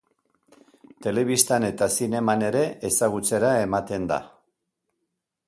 Telebistan 1.07 1.67
eta 1.67 1.89
zineman 1.97 2.47
ere 2.49 2.65
ezagutzera 2.91 3.53
ematen 3.67 4.09
da. 4.15 4.21